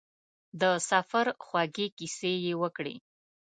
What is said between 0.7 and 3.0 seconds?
سفر خوږې کیسې یې وکړې.